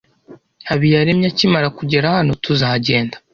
[0.69, 3.15] Habiyaremye akimara kugera hano, tuzagenda.